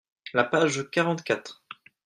La 0.33 0.43
page 0.45 0.81
quarante-quatre. 0.91 1.63